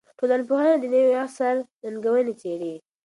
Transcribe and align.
ټولنپوهنه 0.19 0.75
د 0.79 0.85
نوي 0.95 1.13
عصر 1.23 1.55
ننګونې 1.83 2.33
څېړي. 2.41 2.73